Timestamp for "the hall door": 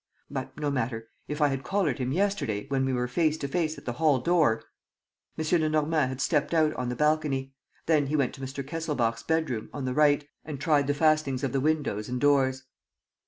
3.85-4.63